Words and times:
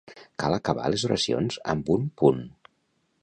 Cal 0.43 0.55
acabar 0.55 0.85
les 0.93 1.03
oracions 1.09 1.59
amb 1.75 1.91
un 1.97 2.09
punt. 2.23 2.43